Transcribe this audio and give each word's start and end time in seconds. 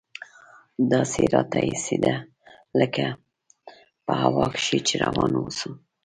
داسې 0.91 1.21
راته 1.33 1.59
اېسېده 1.67 2.15
لکه 2.79 3.05
په 4.05 4.13
هوا 4.23 4.45
کښې 4.55 4.79
چې 4.87 4.95
روان 5.05 5.31
اوسم. 5.41 5.73